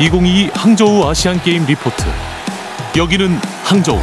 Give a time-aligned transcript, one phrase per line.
[0.00, 2.02] 2022 항저우 아시안 게임 리포트.
[2.96, 3.28] 여기는
[3.64, 3.98] 항저우.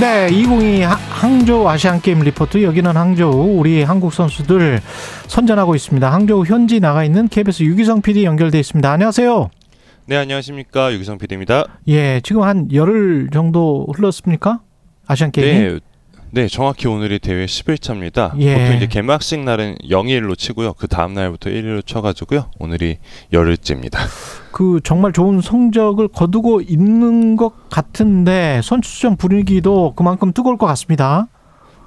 [0.00, 4.80] 네, 2022 항저우 아시안 게임 리포트 여기는 항저우 우리 한국 선수들
[5.26, 6.10] 선전하고 있습니다.
[6.10, 8.90] 항저우 현지 나가 있는 KBS 유기성 PD 연결돼 있습니다.
[8.90, 9.50] 안녕하세요.
[10.06, 10.94] 네, 안녕하십니까.
[10.94, 11.64] 유기성 PD입니다.
[11.88, 14.60] 예, 지금 한 열흘 정도 흘렀습니까?
[15.06, 15.46] 아시안 게임.
[15.46, 15.78] 네.
[16.30, 18.38] 네, 정확히 오늘이 대회 10일차입니다.
[18.40, 18.54] 예.
[18.54, 20.74] 보통 이제 개막식 날은 0일로 치고요.
[20.74, 22.50] 그 다음 날부터 1일로 쳐가지고요.
[22.58, 22.98] 오늘이
[23.32, 23.98] 열흘째입니다.
[24.52, 31.28] 그 정말 좋은 성적을 거두고 있는 것 같은데 선수전 분위기도 그만큼 뜨거울 것 같습니다.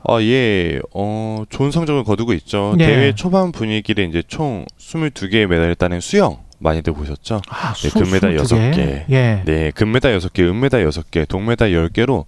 [0.08, 2.74] 아, 예, 어, 좋은 성적을 거두고 있죠.
[2.80, 2.86] 예.
[2.86, 7.42] 대회 초반 분위기를 이제 총 22개의 메달을 따낸 수영 많이들 보셨죠?
[7.50, 9.06] 아, 네, 금메달 여섯 개.
[9.10, 9.42] 예.
[9.46, 12.26] 네, 금메달 6개, 은메달 6개, 동메달 10개로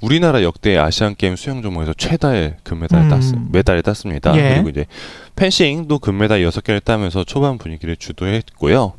[0.00, 3.08] 우리나라 역대 아시안 게임 수영 종목에서 최다의 금메달을 음.
[3.08, 3.20] 땄,
[3.52, 4.36] 메달을 땄습니다.
[4.36, 4.54] 예.
[4.54, 4.86] 그리고 이제
[5.36, 8.94] 펜싱도 금메달 6개를 따면서 초반 분위기를 주도했고요.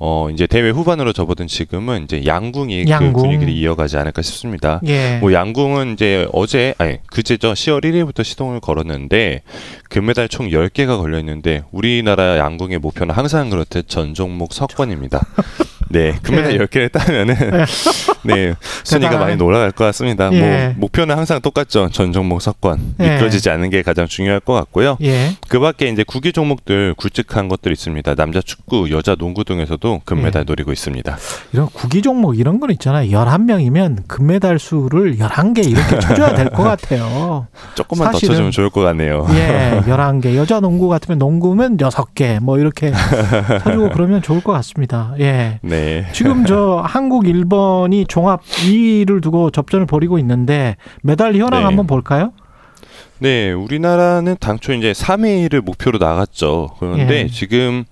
[0.00, 3.12] 어, 이제 대회 후반으로 접어든 지금은 이제 양궁이 양궁.
[3.12, 4.80] 그 분위기를 이어가지 않을까 싶습니다.
[4.86, 5.18] 예.
[5.18, 9.42] 뭐 양궁은 이제 어제 아니 그제죠 10월 1일부터 시동을 걸었는데
[9.88, 15.26] 금메달 총 10개가 걸려 있는데 우리나라 양궁의 목표는 항상 그렇듯 전 종목 석권입니다.
[15.90, 16.58] 네, 금메달 예.
[16.58, 17.34] 10개를 따면은
[18.24, 19.16] 네, 순위가.
[19.18, 20.30] 많이 올라갈 것 같습니다.
[20.32, 20.40] 예.
[20.76, 21.88] 뭐 목표는 항상 똑같죠.
[21.92, 22.94] 전 종목 석권.
[23.00, 23.10] 예.
[23.10, 24.96] 미끄러지지 않는 게 가장 중요할 것 같고요.
[25.02, 25.32] 예.
[25.48, 28.14] 그 밖에 이제 구기 종목들 굵직한 것들 있습니다.
[28.14, 30.44] 남자 축구, 여자 농구 등에서도 금메달 예.
[30.44, 31.16] 노리고 있습니다.
[31.52, 33.10] 이런 구기 종목 이런 건 있잖아요.
[33.10, 37.46] 11명이면 금메달 수를 11개 이렇게 쳐줘야 될 것 같아요.
[37.76, 39.26] 조금만 더 쳐주면 좋을 것 같네요.
[39.30, 40.34] 예, 11개.
[40.36, 42.40] 여자 농구 같으면 농구면 6개.
[42.40, 42.90] 뭐 이렇게
[43.64, 45.14] 쳐주고 그러면 좋을 것 같습니다.
[45.20, 45.58] 예.
[45.62, 45.77] 네.
[46.12, 51.64] 지금 저 한국, 일본이 종합 2위를 두고 접전을 벌이고 있는데 메달 현황 네.
[51.64, 52.32] 한번 볼까요?
[53.18, 56.76] 네, 우리나라는 당초 이제 3위를 목표로 나갔죠.
[56.78, 57.26] 그런데 예.
[57.26, 57.84] 지금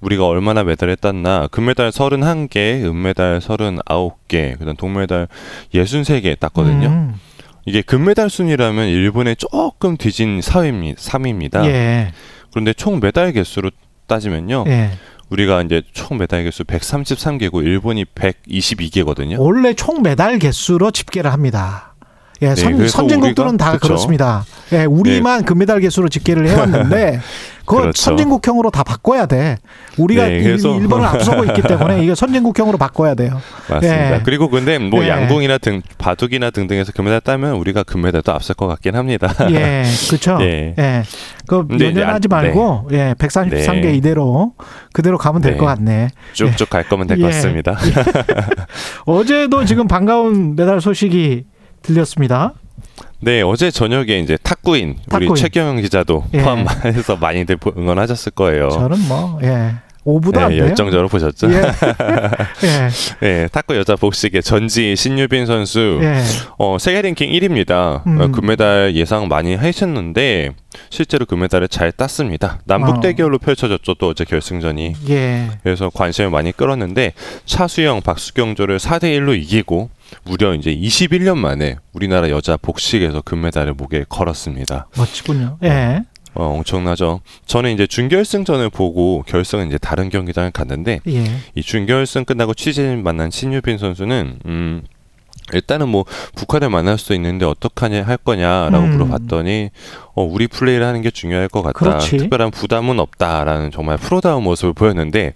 [0.00, 1.48] 우리가 얼마나 메달을 땄나?
[1.50, 5.28] 금메달 31개, 은메달 39개, 그다음 동메달
[5.72, 6.88] 63개 땄거든요.
[6.88, 7.14] 음,
[7.64, 10.96] 이게 금메달 순이라면 일본에 조금 뒤진 4위입니다.
[10.96, 11.64] 3위입니다.
[11.66, 12.12] 예.
[12.50, 13.70] 그런데 총 메달 개수로
[14.06, 14.64] 따지면요.
[14.68, 14.90] 예.
[15.30, 19.38] 우리가 이제 총 메달 개수 133개고 일본이 122개거든요.
[19.38, 21.95] 원래 총 메달 개수로 집계를 합니다.
[22.42, 23.72] 예, 선, 네, 선진국들은 다.
[23.72, 23.78] 네.
[23.78, 24.44] 그렇습니다.
[24.72, 27.20] 예, 우리만 금메달 개수로 집계를 해왔는데
[27.64, 28.00] 그거 그렇죠.
[28.02, 29.56] 선진국형으로 다 바꿔야 돼.
[29.96, 33.40] 우리가 네, 일- 일본을 앞서고 있기 때문에 이거 선진국형으로 바꿔야 돼요.
[33.68, 34.16] 맞습니다.
[34.16, 34.20] 예.
[34.24, 35.08] 그리고 근데 뭐 예.
[35.08, 39.32] 양궁이나 등 바둑이나 등등에서 금메달 따면 우리가 금메달도 앞설 것 같긴 합니다.
[39.50, 40.38] 예, 그렇죠.
[40.42, 40.74] 예.
[40.78, 41.02] 예,
[41.48, 43.94] 그 연연하지 안- 말고 예, 133개 네.
[43.94, 44.52] 이대로
[44.92, 45.58] 그대로 가면 될 네.
[45.58, 46.08] 것 같네.
[46.34, 47.34] 쭉쭉 갈 거면 될것 예.
[47.34, 47.76] 같습니다.
[49.06, 51.44] 어제도 지금 반가운 메달 소식이
[51.82, 52.54] 들렸습니다.
[53.20, 55.30] 네, 어제 저녁에 이제 탁구인, 탁구인.
[55.30, 56.42] 우리 최경영 기자도 예.
[56.42, 58.68] 포함해서 많이들 보- 응원하셨을 거예요.
[58.70, 60.66] 저는 뭐 예, 오부도 안 네, 돼요.
[60.68, 61.50] 열정적으로 보셨죠?
[61.50, 61.56] 예.
[62.64, 62.88] 예.
[63.20, 66.22] 네, 탁구 여자 복식의 전지 신유빈 선수 예.
[66.58, 68.06] 어, 세계 랭킹 1위입니다.
[68.06, 68.32] 음.
[68.32, 70.50] 금메달 예상 많이 하셨는데
[70.90, 72.60] 실제로 금메달을 잘 땄습니다.
[72.66, 73.00] 남북 어.
[73.00, 73.94] 대결로 펼쳐졌죠.
[73.94, 74.92] 또 어제 결승전이.
[75.08, 75.48] 예.
[75.62, 77.14] 그래서 관심을 많이 끌었는데
[77.46, 79.88] 차수영, 박수경조를 4대 1로 이기고
[80.24, 84.88] 무려 이제 21년 만에 우리나라 여자 복식에서 금메달을 목에 걸었습니다.
[84.96, 85.58] 멋지군요.
[85.64, 86.02] 예.
[86.34, 87.20] 어, 엄청나죠.
[87.46, 91.24] 저는 이제 준결승전을 보고 결승은 이제 다른 경기장을 갔는데 예.
[91.54, 94.82] 이 준결승 끝나고 취재진 만난 신유빈 선수는 음
[95.52, 98.90] 일단은 뭐 북한을 만날 수도 있는데 어떡하냐 할 거냐라고 음.
[98.92, 99.70] 물어봤더니
[100.14, 101.78] 어 우리 플레이를 하는 게 중요할 것 같다.
[101.78, 102.16] 그렇지.
[102.18, 105.34] 특별한 부담은 없다라는 정말 프로다운 모습을 보였는데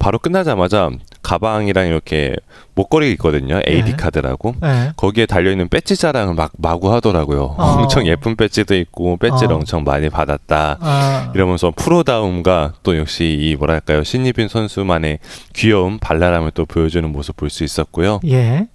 [0.00, 0.90] 바로 끝나자마자
[1.22, 2.34] 가방이랑 이렇게
[2.74, 3.60] 목걸이 있거든요.
[3.68, 3.96] AD 네.
[3.96, 4.54] 카드라고.
[4.64, 4.92] 예.
[4.96, 7.54] 거기에 달려 있는 배지 자랑을 막 마구 하더라고요.
[7.58, 7.64] 어.
[7.82, 9.56] 엄청 예쁜 배지도 있고 배지를 어.
[9.56, 10.78] 엄청 많이 받았다.
[10.80, 11.32] 아.
[11.34, 15.18] 이러면서 프로다움과 또 역시 이 뭐랄까요 신입인 선수만의
[15.52, 18.20] 귀여운 발랄함을 또 보여주는 모습 볼 수 있었고요.
[18.26, 18.66] 예.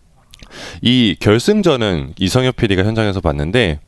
[0.82, 3.80] 이 결승전은 이성엽 PD가 현장에서 봤는데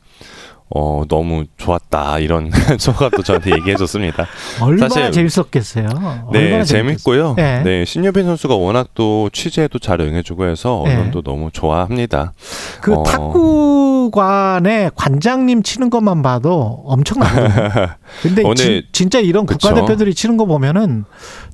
[0.70, 4.26] 어 너무 좋았다 이런 소감도 저한테 얘기해줬습니다.
[4.60, 5.86] 얼마나 사실- 재밌었겠어요.
[6.32, 7.34] 네 얼마나 재밌고요.
[7.36, 7.62] 네.
[7.62, 10.94] 네 신유빈 선수가 워낙 또 취재에도 잘 응해주고 해서 네.
[10.94, 12.34] 언론도 너무 좋아합니다.
[12.82, 13.02] 그 어.
[13.02, 17.88] 탁구관의 관장님 치는 것만 봐도 엄청나거든요.
[18.22, 19.68] 근데 오늘- 진, 진짜 이런 그쵸.
[19.68, 21.04] 국가대표들이 치는 거 보면은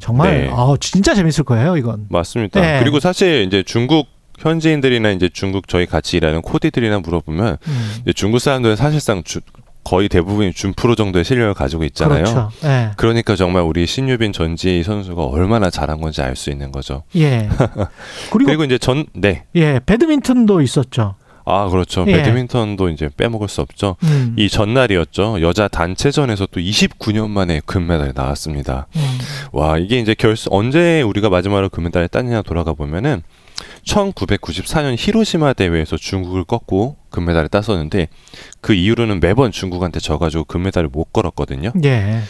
[0.01, 0.51] 정말 네.
[0.53, 2.07] 아, 진짜 재밌을 거예요, 이건.
[2.11, 2.61] 맞습니다.
[2.61, 2.81] 네.
[2.81, 4.07] 그리고 사실 이제 중국
[4.39, 8.03] 현지인들이나 이제 중국 저희 같이 일하는 코디들이나 물어보면 음.
[8.15, 9.41] 중국 사람들은 사실상 주-
[9.85, 12.25] 거의 대부분이 준프로 정도의 실력을 가지고 있잖아요.
[12.25, 12.51] 그렇죠.
[12.65, 12.93] 예.
[12.97, 17.03] 그러니까 정말 우리 신유빈 전지 선수가 얼마나 잘한 건지 알 수 있는 거죠.
[17.17, 17.51] 예.
[18.33, 19.45] 그리고, 그리고 이제 전 네.
[19.57, 21.17] 예, 배드민턴도 있었죠.
[21.45, 22.05] 아 그렇죠.
[22.09, 22.13] 예.
[22.13, 23.97] 배드민턴도 이제 빼먹을 수 없죠.
[24.05, 24.35] 음.
[24.39, 25.43] 이 전날이었죠.
[25.43, 28.87] 여자 단체전에서 또 29년 만에 금메달이 나왔습니다.
[28.97, 29.19] 음.
[29.53, 33.23] 와 이게 이제 결승 언제 우리가 마지막으로 금메달을 땄느냐 돌아가 보면은
[33.85, 38.09] 1994년 히로시마 대회에서 중국을 꺾고 금메달을 땄었는데
[38.61, 41.73] 그 이후로는 매번 중국한테 져가지고 금메달을 못 걸었거든요.
[41.85, 42.21] 예.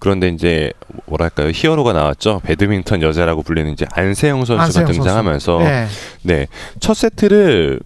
[0.00, 0.70] 그런데 이제
[1.06, 2.40] 뭐랄까요 히어로가 나왔죠.
[2.44, 4.98] 배드민턴 여자라고 불리는 이제 안세영 선수가 안세영 선수.
[5.00, 5.86] 등장하면서 예.
[6.22, 6.46] 네.
[6.80, 7.80] 첫 세트를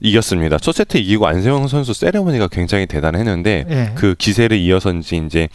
[0.00, 0.58] 이겼습니다.
[0.58, 3.92] 첫 세트 이기고 안세영 선수 세레머니가 굉장히 대단했는데 예.
[3.94, 5.48] 그 기세를 이어서인지 이제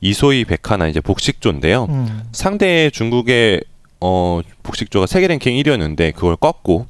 [0.00, 1.86] 이소희 백하나 이제 복식조인데요.
[1.88, 2.22] 음.
[2.32, 3.62] 상대 중국의
[4.00, 6.86] 어 복식조가 세계 랭킹 1위였는데 그걸 꺾고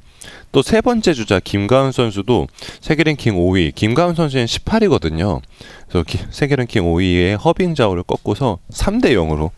[0.51, 2.47] 또 세 번째 주자 김가은 선수도
[2.81, 3.73] 세계 랭킹 5위.
[3.75, 5.41] 김가은 선수는 18위거든요.
[5.87, 9.51] 그래서 기- 세계 랭킹 5위의 허빙자오를 꺾고서 3대 0으로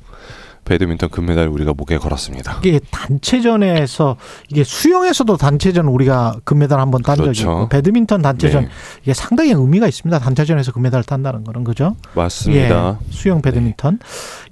[0.66, 2.62] 배드민턴 금메달 을 우리가 목에 걸었습니다.
[2.64, 4.18] 이게 단체전에서
[4.50, 7.42] 이게 수영에서도 단체전 우리가 금메달 한번딴 적이 그렇죠.
[7.42, 8.70] 있고 배드민턴 단체전 네,
[9.02, 10.20] 이게 상당히 의미가 있습니다.
[10.20, 11.96] 단체전에서 금메달 탄다는 거는 그죠?
[12.14, 13.00] 맞습니다.
[13.02, 14.00] 예, 수영 배드민턴.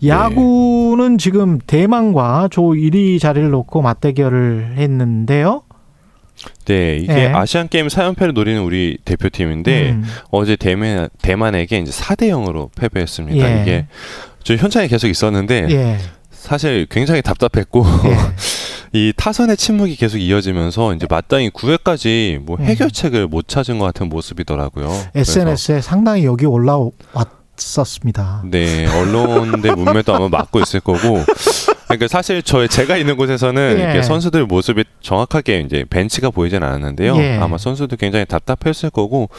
[0.01, 0.07] 네.
[0.09, 5.63] 야구는 지금 대만과 조 1위 자리를 놓고 맞대결을 했는데요.
[6.65, 7.25] 네, 이게 예.
[7.27, 10.03] 아시안 게임 4연패를 노리는 우리 대표팀인데 음.
[10.29, 13.57] 어제 대만 대만에게 이제 4대 0으로 패배했습니다.
[13.57, 13.61] 예.
[13.61, 13.87] 이게
[14.47, 15.97] 저 현장에 계속 있었는데 예.
[16.31, 18.17] 사실 굉장히 답답했고 예.
[18.97, 22.63] 이 타선의 침묵이 계속 이어지면서 이제 마땅히 9회까지 뭐 음.
[22.63, 24.89] 해결책을 못 찾은 것 같은 모습이더라고요.
[25.15, 28.43] SNS에 상당히 여기 올라왔었습니다.
[28.49, 31.25] 네 언론대 문매도 아마 맞고 있을 거고.
[31.87, 33.83] 그러니까 사실 저 제가 있는 곳에서는 예.
[33.83, 37.17] 이렇게 선수들 모습이 정확하게 이제 벤치가 보이진 않았는데요.
[37.17, 37.35] 예.
[37.35, 39.29] 아마 선수들 굉장히 답답했을 거고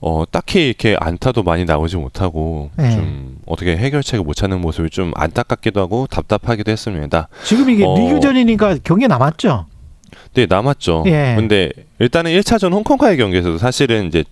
[0.00, 2.90] 어 딱히 이렇게 안타도 많이 나오지 못하고 예.
[2.90, 7.28] 좀 어떻게 해결책을 못 찾는 모습이 좀 안타깝기도 하고 답답하기도 했습니다.
[7.44, 7.94] 지금 이게 어.
[7.96, 9.66] 리그전이니까 경기 남았죠?
[10.34, 11.04] 네 남았죠.
[11.06, 11.34] 예.
[11.36, 14.24] 근데 일단은 1차전 홍콩과의 경기에서도 사실은 이제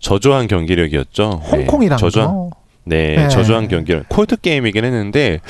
[0.00, 1.42] 저조한 경기력이었죠.
[1.42, 2.50] 네, 홍콩이랑 저조한 거.
[2.84, 3.28] 네, 예.
[3.28, 5.40] 저조한 경기를 콜드 게임이긴 했는데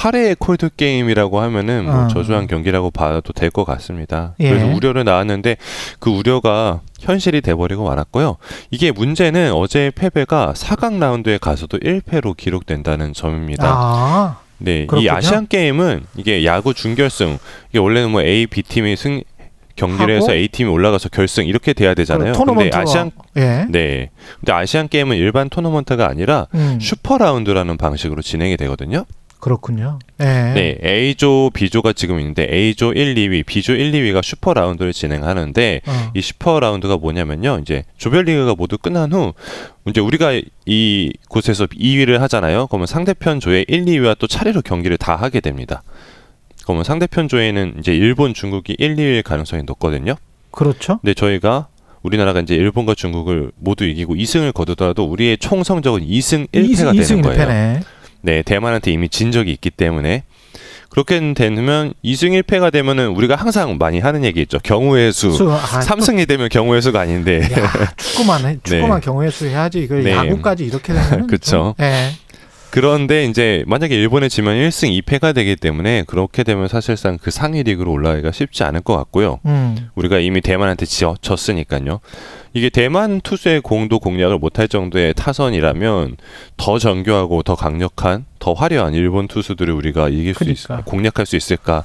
[0.00, 2.08] 8회 콜드 게임이라고 하면은 뭐 어.
[2.08, 4.34] 저조한 경기라고 봐도 될 것 같습니다.
[4.40, 4.48] 예.
[4.48, 5.56] 그래서 우려를 나왔는데
[5.98, 8.36] 그 우려가 현실이 돼버리고 말았고요.
[8.70, 13.66] 이게 문제는 어제 패배가 4강 라운드에 가서도 1패로 기록된다는 점입니다.
[13.66, 13.70] 아.
[13.72, 15.02] 아, 네, 그렇군요.
[15.02, 17.38] 이 아시안 게임은 이게 야구 준결승
[17.70, 19.22] 이게 원래는 뭐 A, B 팀이 승
[19.76, 20.24] 경기를 하고?
[20.24, 22.32] 해서 A 팀이 올라가서 결승 이렇게 돼야 되잖아요.
[22.32, 23.66] 근데 아시안 예.
[23.68, 29.04] 네, 근데 아시안 게임은 일반 토너먼트가 아니라 음, 슈퍼 라운드라는 방식으로 진행이 되거든요.
[29.40, 29.98] 그렇군요.
[30.20, 30.24] 예.
[30.24, 36.10] 네, A조, B조가 지금 있는데 A조 1, 2위, B조 1, 2위가 슈퍼 라운드를 진행하는데 어.
[36.14, 37.60] 이 슈퍼 라운드가 뭐냐면요.
[37.62, 39.32] 이제 조별리그가 모두 끝난 후
[39.86, 42.66] 이제 우리가 이 곳에서 2위를 하잖아요.
[42.66, 45.82] 그러면 상대편 조의 1, 2위와 또 차례로 경기를 다 하게 됩니다.
[46.64, 50.14] 그러면 상대편 조에는 이제 일본, 중국이 1, 2위일 가능성이 높거든요.
[50.50, 50.98] 그렇죠.
[50.98, 51.68] 근데 저희가
[52.02, 57.22] 우리나라가 이제 일본과 중국을 모두 이기고 2승을 거두더라도 우리의 총 성적은 2승 1패가 되는 2승
[57.22, 57.46] 거예요.
[57.46, 57.82] 1패네.
[58.22, 60.24] 네, 대만한테 이미 진 적이 있기 때문에
[60.90, 64.58] 그렇게 되면 2승 1패가 되면은 우리가 항상 많이 하는 얘기 있죠.
[64.58, 65.30] 경우의 수.
[65.30, 67.48] 수, 아, 3승이 되면 경우의 수가 아닌데.
[67.48, 68.58] 또, 야, 축구만 해.
[68.62, 69.86] 축구만 경우의 수 해야지.
[69.86, 70.10] 그 네.
[70.12, 71.74] 야구까지 이렇게 되면 그쵸.
[71.80, 72.10] 예.
[72.70, 77.90] 그런데 이제 만약에 일본에 지면 1승 2패가 되기 때문에 그렇게 되면 사실상 그 상위 리그로
[77.90, 79.40] 올라가기가 쉽지 않을 것 같고요.
[79.46, 79.88] 음.
[79.94, 82.00] 우리가 이미 대만한테 지 졌으니까요.
[82.52, 86.16] 이게 대만 투수의 공도 공략을 못할 정도의 타선이라면
[86.56, 90.90] 더 정교하고 더 강력한 더 화려한 일본 투수들을 우리가 이길 수 있, 그러니까.
[90.90, 91.84] 공략할 수 있을까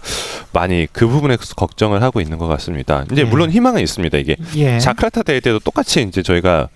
[0.54, 3.06] 많이 그 부분에 걱정을 하고 있는 것 같습니다.
[3.12, 3.26] 이제 예.
[3.26, 4.18] 물론 희망은 있습니다.
[4.18, 4.80] 이게 예.
[4.80, 6.70] 자카르타 대회 때도 똑같이 이제 저희가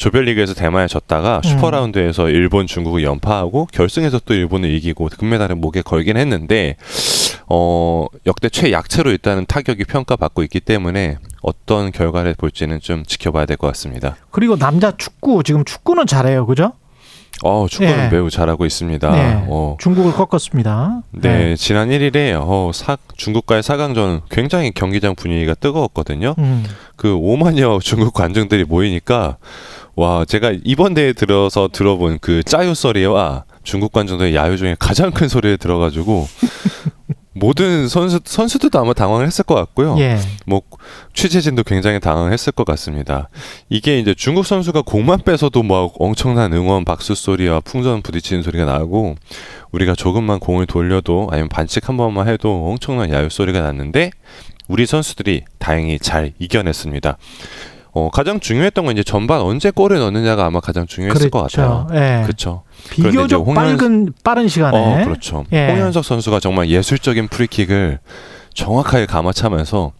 [0.00, 1.48] 조별리그에서 대만에 졌다가 음.
[1.48, 6.76] 슈퍼라운드에서 일본, 중국을 연파하고 결승에서 또 일본을 이기고 금메달을 목에 걸긴 했는데
[7.46, 13.66] 어 역대 최약체로 일단은 타격이 평가받고 있기 때문에 어떤 결과를 볼지는 좀 지켜봐야 될 것
[13.68, 14.16] 같습니다.
[14.30, 16.46] 그리고 남자 축구 지금 축구는 잘해요.
[16.46, 16.72] 그죠?
[17.42, 18.08] 어 축구는 예.
[18.08, 19.10] 매우 잘하고 있습니다.
[19.10, 19.44] 네.
[19.48, 21.02] 어, 중국을 꺾었습니다.
[21.10, 26.34] 네, 지난 1일에 어, 사, 중국과의 4강전 굉장히 경기장 분위기가 뜨거웠거든요.
[26.38, 26.64] 음.
[26.96, 29.36] 그 5만여 중국 관중들이 모이니까
[30.00, 35.28] 와 제가 이번 대회 들어서 들어본 그 짜요 소리와 중국 관중들의 야유 중에 가장 큰
[35.28, 36.26] 소리를 들어가지고
[37.36, 39.98] 모든 선수 선수들도 아마 당황을 했을 것 같고요.
[39.98, 40.18] 예.
[40.46, 40.62] 뭐
[41.12, 43.28] 취재진도 굉장히 당황했을 것 같습니다.
[43.68, 49.16] 이게 이제 중국 선수가 공만 빼서도 막 엄청난 응원 박수 소리와 풍선 부딪히는 소리가 나고
[49.70, 54.12] 우리가 조금만 공을 돌려도 아니면 반칙 한 번만 해도 엄청난 야유 소리가 났는데
[54.66, 57.18] 우리 선수들이 다행히 잘 이겨냈습니다.
[57.92, 61.88] 어, 가장 중요했던 건 이제 전반 언제 골을 넣느냐가 아마 가장 중요했을 것 같아요.
[61.92, 62.22] 예.
[62.24, 62.62] 그렇죠.
[62.90, 65.44] 비교적 홍현- 빠른 빠른 시간에 어, 그렇죠.
[65.52, 65.68] 예.
[65.72, 67.98] 홍현석 선수가 정말 예술적인 프리킥을
[68.54, 69.92] 정확하게 감아차면서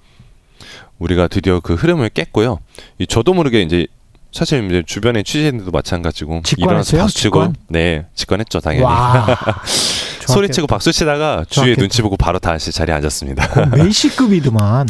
[0.99, 2.59] 우리가 드디어 그 흐름을 깼고요.
[2.99, 3.87] 이 저도 모르게 이제
[4.33, 6.43] 사실 이제 주변의 취재진들도 마찬가지고?
[6.59, 7.53] 일어나서 박수 치고?
[7.69, 9.27] 네 직관했죠 당연히 와.
[10.29, 11.75] 소리치고 박수 치다가 주위에.
[11.75, 13.67] 눈치 보고 바로 다시 자리에 앉았습니다.
[13.77, 14.87] 메시급이더만.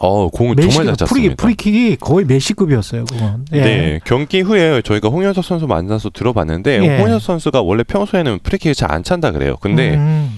[0.00, 1.34] 어 공을 정말 잘 메시급 프리 찼습니다.
[1.42, 3.04] 프리 킥이 거의 메시급이었어요.
[3.04, 3.44] 그건.
[3.52, 3.60] 예.
[3.60, 6.96] 네 경기 후에 저희가 홍현석 선수 만나서 들어봤는데 예.
[6.98, 9.56] 홍현석 선수가 원래 평소에는 프리킥을 잘 안 찬다 그래요.
[9.60, 10.36] 근데 음.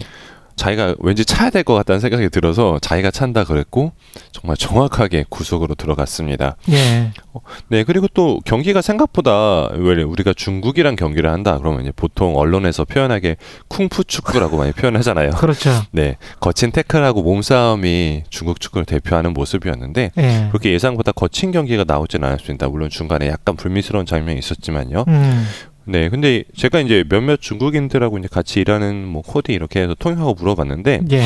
[0.57, 3.93] 자기가 왠지 차야 될 것 같다는 생각이 들어서 자기가 찬다 그랬고
[4.33, 6.57] 정말 정확하게 구속으로 들어갔습니다.
[6.71, 7.11] 예.
[7.69, 13.37] 네 그리고 또 경기가 생각보다 왜 우리가 중국이랑 경기를 한다 그러면 이제 보통 언론에서 표현하게
[13.69, 15.31] 쿵푸 축구라고 많이 표현하잖아요.
[15.41, 15.71] 그렇죠.
[15.91, 20.49] 네 거친 태클하고 몸싸움이 중국 축구를 대표하는 모습이었는데 예.
[20.51, 22.69] 그렇게 예상보다 거친 경기가 나오지는 않았습니다.
[22.69, 25.05] 물론 중간에 약간 불미스러운 장면이 있었지만요.
[25.09, 25.47] 음.
[25.87, 31.03] 네, 근데 제가 이제 몇몇 중국인들하고 이제 같이 일하는 뭐 코디 이렇게 해서 통역하고 물어봤는데
[31.13, 31.23] 예.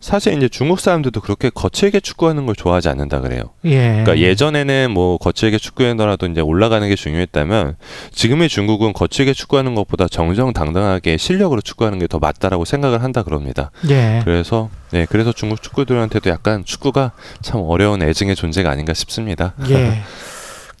[0.00, 3.44] 사실 이제 중국 사람들도 그렇게 거칠게 축구하는 걸 좋아하지 않는다 그래요.
[3.64, 4.02] 예.
[4.02, 7.76] 그러니까 예전에는 뭐 거칠게 축구하더라도 이제 올라가는 게 중요했다면
[8.10, 13.70] 지금의 중국은 거칠게 축구하는 것보다 정정당당하게 실력으로 축구하는 게 더 맞다라고 생각을 한다 그럽니다.
[13.90, 14.22] 예.
[14.24, 19.54] 그래서 네, 그래서 중국 축구들한테도 약간 축구가 참 어려운 애증의 존재가 아닌가 싶습니다.
[19.70, 20.02] 예.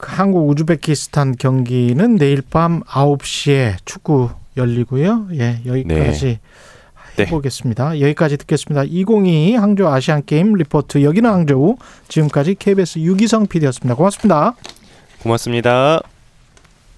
[0.02, 5.28] 그 한국 우즈베키스탄 경기는 내일 밤 9시에 축구 열리고요.
[5.34, 6.40] 예, 여기까지
[7.16, 7.24] 네.
[7.24, 8.00] 해보겠습니다.
[8.00, 8.82] 여기까지 듣겠습니다.
[8.82, 11.76] 2022 항저우 아시안 게임 리포트 여기는 항저우
[12.08, 13.94] 지금까지 KBS 유기성 PD였습니다.
[13.94, 14.54] 고맙습니다.
[15.22, 16.02] 고맙습니다.